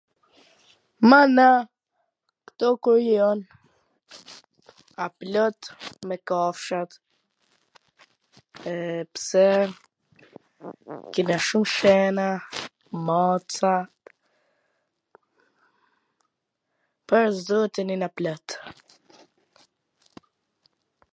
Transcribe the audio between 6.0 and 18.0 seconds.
me kafsh, pse kina shum Cena, maca, pwr zotin